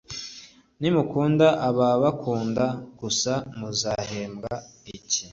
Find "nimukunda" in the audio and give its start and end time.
0.79-1.47